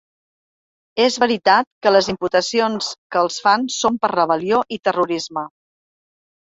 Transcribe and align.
És 1.05 1.17
veritat 1.23 1.67
que 1.85 1.91
les 1.93 2.09
imputacions 2.15 2.89
que 3.13 3.23
els 3.27 3.39
fan 3.47 3.71
són 3.79 4.03
per 4.03 4.15
rebel·lió 4.17 4.67
i 4.79 4.85
terrorisme. 4.91 5.49